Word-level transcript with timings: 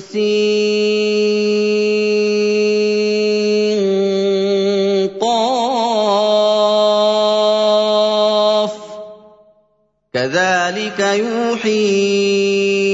سين 0.00 0.68
قاف 5.20 6.34
كذلك 10.14 10.98
يوحي 11.00 12.93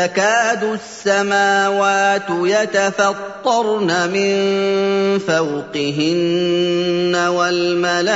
تكاد 0.00 0.64
السماوات 0.64 2.28
يتفطرن 2.30 3.90
من 4.10 4.32
فوقهن 5.18 7.14
والملائكة 7.28 8.06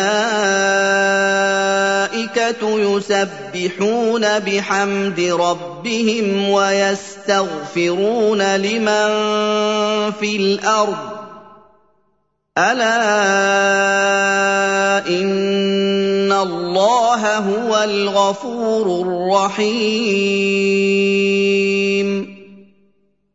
يسبحون 2.80 4.38
بحمد 4.38 5.20
ربهم 5.20 6.50
ويستغفرون 6.50 8.42
لمن 8.56 9.08
في 10.20 10.36
الأرض. 10.36 10.96
ألا 12.58 12.94
إن 15.08 16.32
الله 16.32 17.36
هو 17.38 17.82
الغفور 17.84 18.86
الرحيم. 19.06 20.34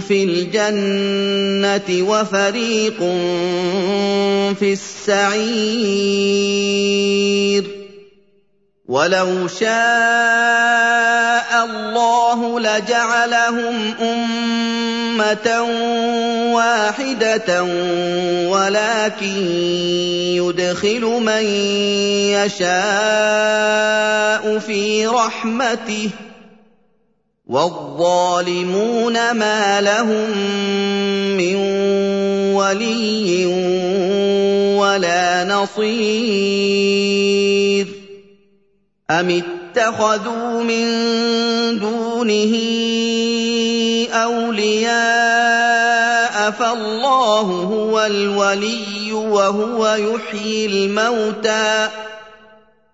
فِي 0.00 0.24
الْجَنَّةِ 0.24 2.02
وَفَرِيقٌ 2.02 2.98
فِي 4.58 4.72
السَّعِيرِ. 4.72 5.98
وَلَوْ 8.88 9.48
شَاءَ 9.48 9.68
اللَّهُ 11.64 12.60
لَجَعَلَهُمْ 12.60 13.94
أُمَّةً 14.00 15.62
وَاحِدَةً 16.56 17.62
وَلَٰكِن 18.48 19.38
يُدْخِلُ 20.40 21.04
مَن 21.04 21.44
يَشَاءُ 22.32 24.44
فِي 24.58 25.06
رَحْمَتِهِ 25.06 26.08
ۚ. 26.08 26.27
وَالظَّالِمُونَ 27.48 29.16
مَا 29.32 29.80
لَهُم 29.80 30.30
مِّن 31.40 31.56
وَلِيٍّ 32.52 33.46
وَلَا 34.76 35.44
نَصِيرٍ 35.48 36.66
أَمِ 39.10 39.28
اتَّخَذُوا 39.40 40.62
مِن 40.62 40.84
دُونِهِ 41.80 42.54
أَوْلِيَاءَ 44.12 45.56
فَاللَّهُ 46.50 47.48
هُوَ 47.64 47.96
الْوَلِيُّ 48.06 49.12
وَهُوَ 49.12 49.96
يُحْيِي 49.96 50.66
الْمَوْتَىٰ 50.66 51.88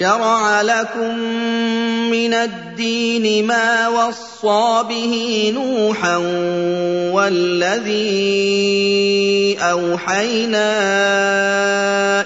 شَرَعَ 0.00 0.62
لَكُم 0.62 1.14
مِّنَ 2.08 2.34
الدِّينِ 2.34 3.46
مَا 3.46 3.88
وَصَّىٰ 3.88 4.84
بِهِ 4.88 5.52
نُوحًا 5.54 6.16
وَالَّذِي 7.12 8.00
أَوْحَيْنَا 9.60 10.70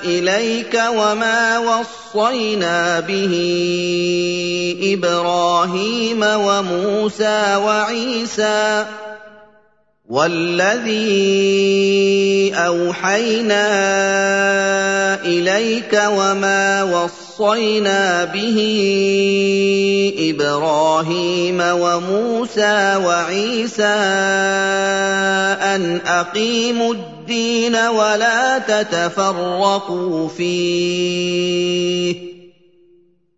إِلَيْكَ 0.06 0.75
وَمَا 0.88 1.59
وَصَّيْنَا 1.59 3.00
بِهِ 3.00 3.35
إِبْرَاهِيمَ 4.94 6.23
وَمُوسَىٰ 6.23 7.56
وَعِيسَىٰ 7.56 8.87
وَالَّذِي 10.14 11.02
أَوْحَيْنَا 12.55 13.66
إِلَيْكَ 15.26 15.90
وَمَا 16.06 16.82
وَصَّيْنَا 16.82 18.25
بِهِ 18.31 18.58
إِبْرَاهِيمَ 20.31 21.58
وَمُوسَىٰ 21.61 22.96
وَعِيسَىٰ 22.96 23.99
أَنْ 25.75 26.00
أَقِيمُوا 26.06 26.94
الدِّينَ 26.94 27.76
وَلَا 27.76 28.58
تَتَفَرَّقُوا 28.58 30.28
فِيهِ 30.28 32.33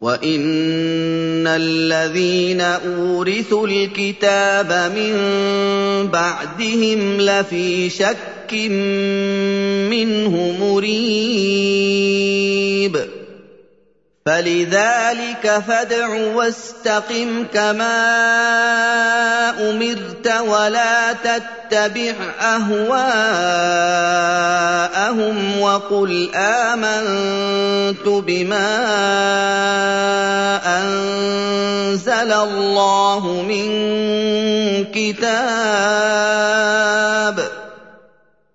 وَإِنَّ 0.00 1.46
الَّذِينَ 1.46 2.60
أُورِثُوا 2.60 3.66
الْكِتَابَ 3.66 4.92
مِن 4.94 5.12
بَعْدِهِمْ 6.06 7.20
لَفِي 7.20 7.90
شَكٍّ 7.90 8.54
مِّنْهُ 9.90 10.56
مُرِيبٍ 10.60 11.18
فَلِذَٰلِكَ 14.28 15.44
فَادْعُ 15.68 16.08
وَاسْتَقِمْ 16.36 17.44
كَمَا 17.54 17.96
أُمِرْتَ 19.70 20.26
وَلَا 20.40 21.12
تَتَّبِعْ 21.12 22.12
أَهْوَاءَهُمْ 22.40 23.00
وَقُلْ 25.60 26.30
آمَنتُ 26.36 28.04
بِمَا 28.08 28.68
أَنزَلَ 30.80 32.32
اللَّهُ 32.32 33.42
مِن 33.48 33.68
كِتَابٍ 34.92 35.38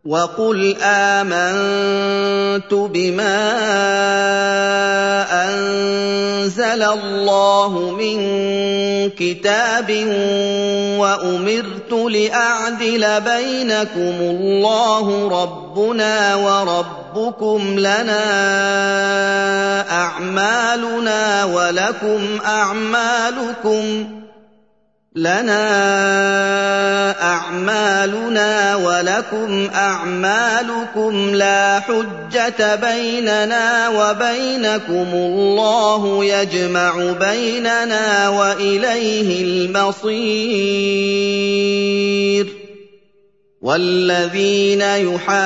وَقُلْ 0.04 0.76
آمَنتُ 0.84 2.74
بِمَا 2.74 3.40
أَنزَلَ 5.48 6.82
اللَّهُ 6.84 7.72
مِن 7.96 8.18
كِتَابٍ 9.16 9.90
وَأُمِرْتُ 11.00 11.92
لِأَعْدِلَ 11.92 13.04
بَيْنَكُمُ 13.22 14.16
اللَّهُ 14.20 15.08
رَبُّنَا 15.42 16.36
وَرَبُّكُمْ 16.36 17.80
لَنَا 17.80 18.26
أَعْمَالُنَا 19.92 21.46
وَلَكُمْ 21.46 22.22
أَعْمَالُكُمْ 22.46 24.23
لَنَا 25.16 25.62
أَعْمَالُنَا 27.22 28.76
وَلَكُمْ 28.76 29.70
أَعْمَالُكُمْ 29.76 31.36
لَا 31.36 31.80
حُجَّةَ 31.80 32.76
بَيْنَنَا 32.76 33.90
وَبَيْنَكُمُ 33.90 35.06
ۖ 35.12 35.14
اللَّهُ 35.14 36.26
يَجْمَعُ 36.26 37.12
بَيْنَنَا 37.12 38.30
وَإِلَيْهِ 38.30 39.44
الْمَصِيرُ. 39.70 40.14
وَالَّذِينَ 43.62 44.82
يُحَاجُّونَ 44.82 45.46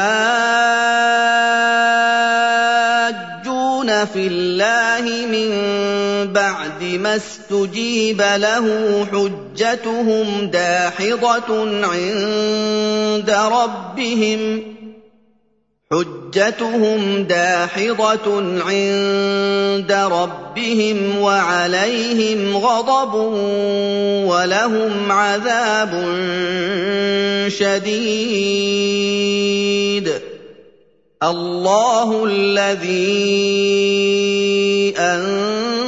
فِي 4.06 4.28
اللَّهِ 4.28 5.25
مِن 5.31 5.50
بَعْدِ 6.34 6.77
مَا 6.98 7.16
اسْتُجِيبَ 7.16 8.22
لَهُ 8.22 8.66
حُجَّتُهُمْ 9.12 10.50
دَاحِضَةٌ 10.54 11.50
عِندَ 11.88 13.30
رَبِّهِمْ 13.30 14.64
حُجَّتُهُمْ 15.92 17.24
دَاحِضَةٌ 17.24 18.28
عِندَ 18.62 19.92
رَبِّهِمْ 19.92 21.20
وَعَلَيْهِمْ 21.22 22.58
غَضَبٌ 22.58 23.14
وَلَهُمْ 24.28 25.12
عَذَابٌ 25.12 25.92
شَدِيدٌ 27.48 28.88
اللَّهُ 31.24 32.26
الَّذِي 32.26 33.38
أَنزَلَ 34.98 35.87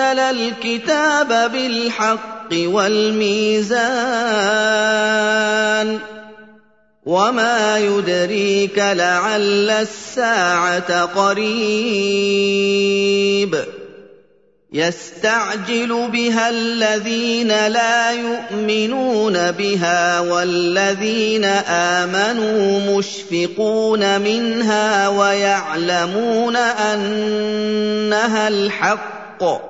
الْكِتَابَ 0.00 1.52
بِالْحَقِّ 1.52 2.52
وَالْمِيزَانَ 2.52 3.78
ۗ 5.98 6.00
وَمَا 7.06 7.78
يُدْرِيكَ 7.78 8.78
لَعَلَّ 8.78 9.70
السَّاعَةَ 9.70 11.04
قَرِيبٌ 11.04 11.50
يَسْتَعْجِلُ 14.72 16.08
بِهَا 16.12 16.50
الَّذِينَ 16.50 17.66
لَا 17.66 18.10
يُؤْمِنُونَ 18.12 19.50
بِهَا 19.50 20.20
وَالَّذِينَ 20.20 21.44
آمَنُوا 21.44 22.80
مُشْفِقُونَ 22.98 24.20
مِنْهَا 24.20 25.08
وَيَعْلَمُونَ 25.08 26.56
أَنَّهَا 26.56 28.48
الْحَقُّ 28.48 29.42
ۗ 29.44 29.69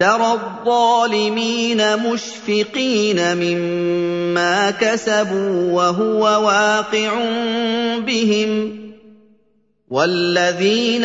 ترى 0.00 0.32
الظالمين 0.32 1.96
مشفقين 1.96 3.36
مما 3.36 4.70
كسبوا 4.70 5.72
وهو 5.72 6.22
واقع 6.22 7.10
بهم 7.98 8.80
والذين 9.90 11.04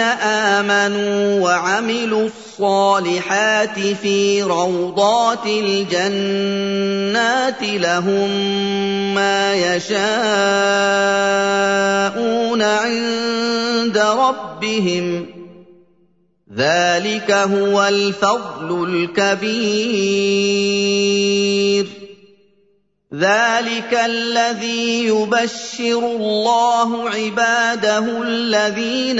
آمنوا 0.60 1.42
وعملوا 1.42 2.26
الصالحات 2.26 3.80
في 3.80 4.44
روضات 4.44 5.46
الجنات 5.46 7.04
لهم 7.64 8.30
ما 9.16 9.54
يشاءون 9.54 10.02
عند 12.62 13.98
ربهم 13.98 15.35
ذلك 16.58 17.32
هو 17.32 17.84
الفضل 17.84 18.84
الكبير. 18.90 20.26
ذلك 23.14 23.94
الذي 23.94 25.06
يبشر 25.08 25.98
الله 25.98 27.10
عباده 27.10 28.22
الذين 28.22 29.20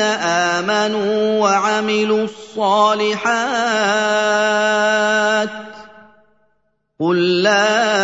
امنوا 0.60 1.40
وعملوا 1.40 2.24
الصالحات. 2.24 3.26
قل 7.00 7.44
لا 7.44 8.04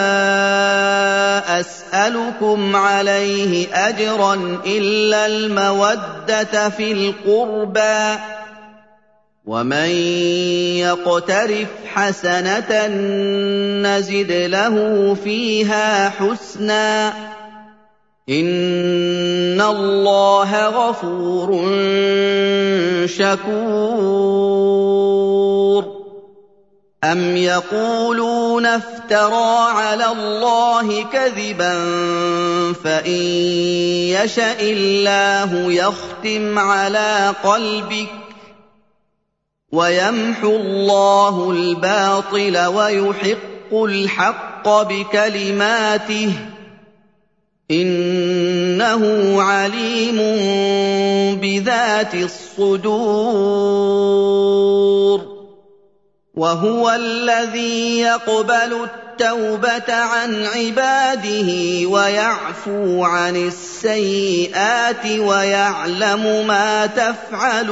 اسالكم 1.60 2.76
عليه 2.76 3.68
اجرا 3.90 4.62
الا 4.66 5.26
الموده 5.26 6.70
في 6.70 6.92
القربى. 6.92 8.41
ومن 9.52 9.92
يقترف 10.80 11.68
حسنه 11.86 12.88
نزد 13.84 14.32
له 14.32 14.76
فيها 15.24 16.10
حسنا 16.10 17.14
ان 18.30 19.62
الله 19.62 20.68
غفور 20.68 21.50
شكور 23.06 24.62
أَمْ 27.04 27.38
يَقُولُونَ 27.38 28.66
افْتَرَىٰ 28.66 29.68
عَلَى 29.74 30.06
اللَّهِ 30.12 31.04
كَذِبًا 31.04 31.74
فَإِن 32.84 33.22
يَشَإِ 34.22 34.62
اللَّهُ 34.62 35.72
يَخْتِمْ 35.74 36.60
عَلَىٰ 36.60 37.34
قَلْبِكَ 37.44 38.31
وَيَمْحُ 39.72 40.44
اللَّهُ 40.44 41.52
الْبَاطِلَ 41.52 42.58
وَيُحِقُّ 42.66 43.72
الْحَقَّ 43.74 44.68
بِكَلِمَاتِهِ 44.82 46.28
ۚ 46.32 46.36
إِنَّهُ 47.72 49.04
عَلِيمٌ 49.42 50.18
بِذَاتِ 51.40 52.16
الصُّدُورِ 52.16 52.92
وَهُوَ 56.36 56.90
الَّذِي 56.92 58.00
يَقْبَلُ 58.00 58.72
التَّوْبَةَ 58.84 59.94
عَنْ 59.94 60.46
عِبَادِهِ 60.46 61.50
وَيَعْفُو 61.88 63.04
عَنِ 63.04 63.36
السَّيِّئَاتِ 63.36 65.06
وَيَعْلَمُ 65.06 66.48
مَا 66.48 66.86
تَفْعَلُونَ 66.86 67.72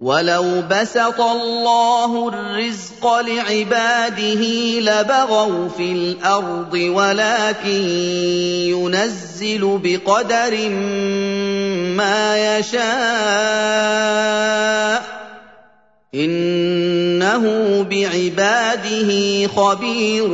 وَلَوْ 0.00 0.62
بَسَطَ 0.70 1.20
اللَّهُ 1.20 2.28
الرِّزْقَ 2.28 3.00
لِعِبَادِهِ 3.00 4.42
لَبَغَوْا 4.80 5.68
فِي 5.68 5.92
الْأَرْضِ 5.92 6.74
وَلَٰكِن 6.74 7.88
يُنَزِّلُ 8.76 9.80
بِقَدَرٍ 9.84 10.68
مَّا 11.96 12.58
يَشَاءُ 12.58 12.84
ۚ 15.02 15.04
إِنَّهُ 16.14 17.44
بِعِبَادِهِ 17.82 19.10
خَبِيرٌ 19.48 20.28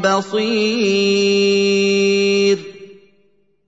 بَصِيرٌ 0.00 1.20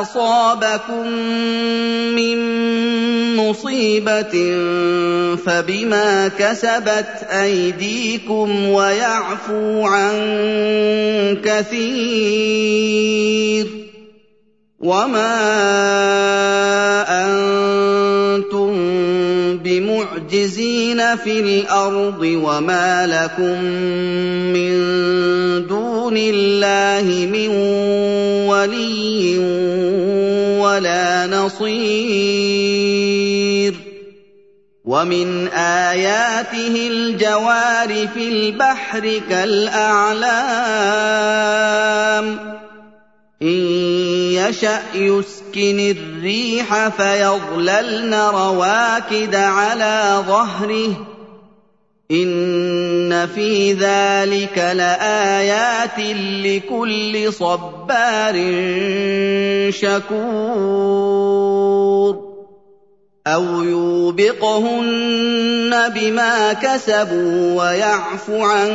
أَصَابَكُم 0.01 1.07
مِّن 2.15 2.37
مُّصِيبَةٍ 3.35 4.35
فَبِمَا 5.45 6.27
كَسَبَتْ 6.27 7.27
أَيْدِيكُمْ 7.31 8.67
وَيَعْفُو 8.69 9.85
عَن 9.87 10.15
كَثِيرٍ 11.43 12.63
وَمَا 14.83 15.31
أَنتُم 17.07 18.71
بِمُعْجِزِينَ 19.63 21.15
فِي 21.15 21.39
الْأَرْضِ 21.39 22.19
وَمَا 22.19 23.07
لَكُم 23.07 23.63
مِّن 24.51 24.73
دُونِ 25.71 26.17
اللَّهِ 26.19 27.07
مِن 27.31 27.47
وَلِيٍّ 28.51 29.39
وَلَا 30.59 31.27
نَصِيرٍ 31.31 32.83
وَمِنْ 34.83 35.47
آيَاتِهِ 35.47 36.75
الْجَوَارِ 36.91 38.07
فِي 38.13 38.23
الْبَحْرِ 38.29 39.21
كَالْأَعْلَامِ 39.29 40.23
إِن 43.41 43.92
يَشَأْ 44.49 44.81
يُسْكِنِ 44.95 45.79
الرِّيحَ 45.79 46.87
فَيَظْلَلْنَ 46.89 48.13
رَوَاكِدَ 48.13 49.35
عَلَىٰ 49.35 50.23
ظَهْرِهِ 50.27 50.89
ۚ 50.93 50.95
إِنَّ 52.11 53.27
فِي 53.35 53.73
ذَٰلِكَ 53.73 54.57
لَآيَاتٍ 54.57 55.99
لِّكُلِّ 56.45 57.33
صَبَّارٍ 57.33 58.35
شَكُورٍ 59.71 61.13
أَوْ 63.27 63.63
يُوبِقْهُنَّ 63.63 64.93
بِمَا 65.95 66.53
كَسَبُوا 66.53 67.63
وَيَعْفُ 67.63 68.29
عَن 68.29 68.69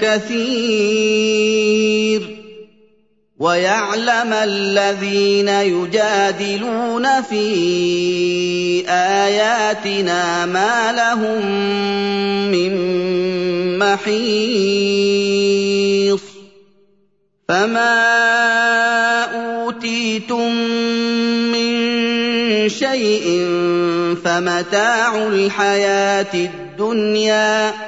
كَثِيرٍ 0.00 1.18
ويعلم 3.38 4.32
الذين 4.32 5.48
يجادلون 5.48 7.22
في 7.22 7.44
آياتنا 8.88 10.46
ما 10.46 10.92
لهم 10.92 11.46
من 12.50 12.74
محيص 13.78 14.78
فما 17.48 17.94
أوتيتم 19.24 20.52
من 21.52 21.78
شيء 22.68 23.46
فمتاع 24.24 25.26
الحياة 25.26 26.34
الدنيا 26.34 27.87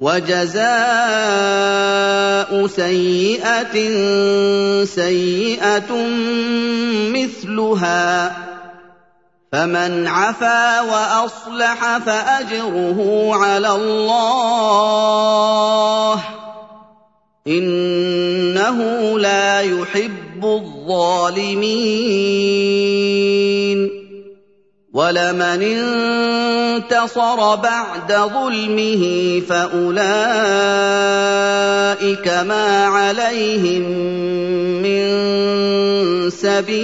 وجزاء 0.00 0.68
سيئة 2.66 3.74
سيئة 4.84 5.92
مثلها 7.14 8.36
فمن 9.52 10.06
عفا 10.06 10.80
وأصلح 10.80 11.98
فأجره 11.98 13.30
على 13.34 13.70
الله 13.74 14.58
إنه 17.46 18.78
لا 19.18 19.60
يحب 19.60 20.44
الظالمين 20.44 21.78
وَلَمَنِ 24.94 25.62
انتَصَرَ 25.62 27.54
بَعْدَ 27.54 28.12
ظُلْمِهِ 28.12 29.02
فَأُولَٰئِكَ 29.48 30.08
مَا 32.28 32.84
عَلَيْهِم 32.86 33.82
مِّن 34.80 35.04
سَبِيلٍ. 36.30 36.78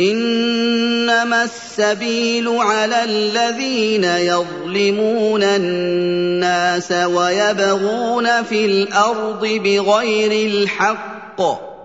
إِنَّمَا 0.00 1.44
السَّبِيلُ 1.44 2.48
عَلَى 2.48 3.04
الَّذِينَ 3.04 4.04
يَظْلِمُونَ 4.04 5.42
النَّاسَ 5.42 6.92
وَيَبْغُونَ 6.92 8.42
فِي 8.42 8.64
الْأَرْضِ 8.64 9.40
بِغَيْرِ 9.44 10.32
الْحَقِّ. 10.50 11.75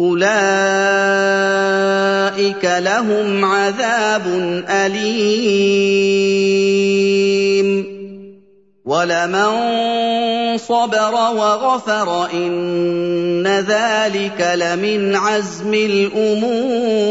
أُولَٰئِكَ 0.00 0.24
لَهُمْ 2.64 3.44
عَذَابٌ 3.44 4.22
أَلِيمٌ 4.68 5.60
وَلَمَن 8.84 9.50
صَبَرَ 10.58 11.14
وَغَفَرَ 11.36 12.28
إِنَّ 12.32 13.46
ذَٰلِكَ 13.46 14.40
لَمِنْ 14.54 15.16
عَزْمِ 15.16 15.74
الْأُمُورِ 15.74 17.10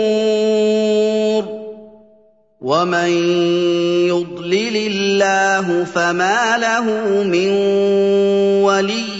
وَمَن 2.61 3.09
يُضْلِلِ 4.09 4.75
اللَّهُ 4.91 5.83
فَمَا 5.93 6.57
لَهُ 6.57 6.85
مِن 7.23 7.49
وَلِيٍّ 8.65 9.19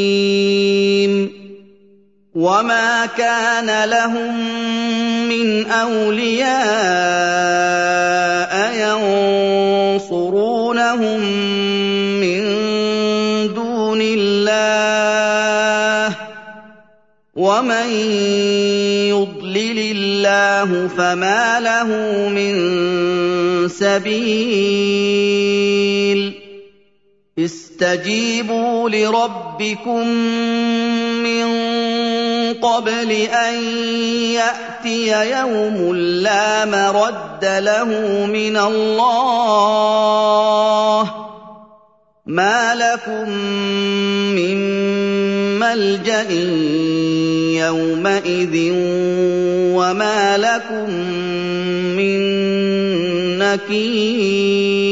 وَمَا 2.41 3.05
كَانَ 3.05 3.69
لَهُم 3.89 4.33
مِّنْ 5.29 5.65
أَوْلِيَاءَ 5.69 6.51
يَنصُرُونَهُم 10.01 11.19
مِّن 12.17 12.41
دُونِ 13.53 14.01
اللَّهِ 14.01 15.29
ۗ 16.09 16.13
وَمَن 17.37 17.89
يُضْلِلِ 19.13 19.77
اللَّهُ 19.95 20.87
فَمَا 20.97 21.59
لَهُ 21.61 21.89
مِن 22.29 22.53
سَبِيلٍ 23.69 24.81
اسْتَجِيبُوا 27.39 28.89
لِرَبِّكُم 28.89 30.07
قبل 32.61 33.11
أن 33.11 33.53
يأتي 34.33 35.31
يوم 35.31 35.95
لا 35.95 36.65
مرد 36.65 37.45
له 37.45 37.85
من 38.25 38.57
الله. 38.57 39.81
ما 42.25 42.75
لكم 42.75 43.29
من 44.35 44.57
ملجأ 45.59 46.31
يومئذ 47.67 48.71
وما 49.75 50.37
لكم 50.37 50.89
من 51.97 52.19
نكير. 53.39 54.91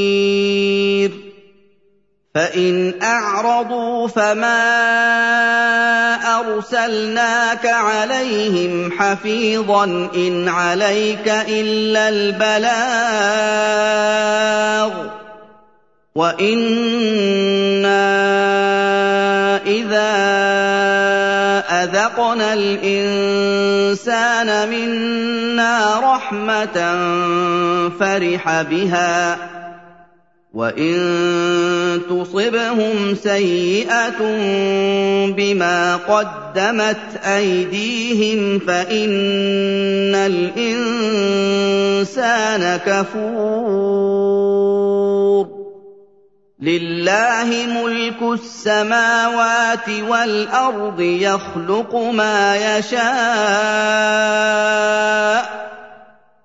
فإن 2.35 2.93
أعرضوا 3.03 4.07
فما 4.07 5.38
أرسلناك 6.55 7.65
عليهم 7.65 8.91
حفيظا 8.99 10.09
إن 10.15 10.47
عليك 10.49 11.27
إلا 11.27 12.09
البلاغ. 12.09 12.89
وإنا 16.15 16.79
إِذَا 19.65 20.09
أَذَقْنَا 21.83 22.53
الْإِنسَانَ 22.53 24.49
مِنَّا 24.69 25.99
رَحْمَةً 26.15 26.77
فَرِحَ 27.99 28.61
بِهَا 28.61 29.35
ۖ. 29.35 29.58
وَإِن 30.53 32.01
تُصِبْهُمْ 32.09 33.15
سَيِّئَةٌ 33.15 34.19
بِمَا 35.37 35.95
قَدَّمَتْ 35.95 36.97
أَيْدِيهِمْ 37.25 38.59
فَإِنَّ 38.59 40.15
الْإِنسَانَ 40.15 41.19
كَفُورٌ 42.85 44.29
لِلَّهِ 46.61 47.49
مُلْكُ 47.83 48.21
السَّمَاوَاتِ 48.33 49.89
وَالْأَرْضِ 50.09 50.97
ۖ 50.97 51.01
يَخْلُقُ 51.01 51.95
مَا 51.95 52.77
يَشَاءُ 52.77 53.09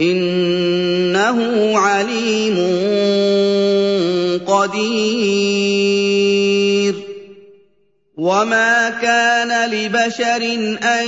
إِنَّهُ 0.00 1.38
عَلِيمٌ 1.78 2.56
قَدِيرٌ. 4.46 5.74
وَمَا 8.16 8.90
كَانَ 8.90 9.70
لِبَشَرٍ 9.70 10.42
أَن 10.82 11.06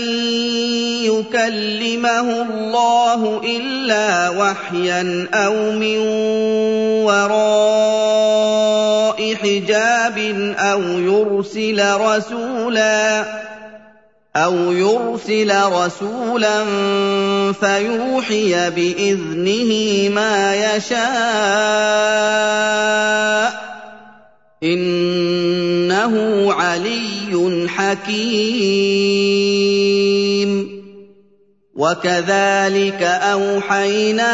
يُكَلِّمَهُ 1.03 2.43
اللَّهُ 2.43 3.41
إِلَّا 3.57 4.29
وَحْيًا 4.29 5.29
أَوْ 5.35 5.71
مِن 5.71 5.99
وَرَاءِ 7.07 8.25
حِجَابٍ 9.35 10.19
أَوْ 10.59 10.83
يُرْسِلَ 10.83 11.79
رَسُولًا. 12.01 13.46
أَوْ 14.37 14.73
يُرْسِلَ 14.73 15.49
رَسُولًا 15.73 16.65
فَيُوحِيَ 17.53 18.71
بِإِذْنِهِ 18.71 20.09
مَا 20.09 20.55
يَشَاءُ 20.77 21.01
ۚ 23.51 23.55
إِنَّهُ 24.65 26.15
عَلِيٌّ 26.53 27.69
حَكِيمٌ. 27.69 28.77
وَكَذَٰلِكَ 31.77 33.03
أَوْحَيْنَا 33.03 34.33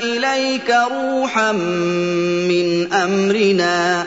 إِلَيْكَ 0.00 0.70
رُوحًا 0.92 1.52
مِّنْ 1.52 2.92
أَمْرِنَا 2.92 4.06